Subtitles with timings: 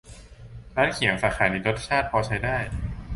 [0.77, 2.57] ร้านเขียง สาขานี้รสชาติพอใช้ได้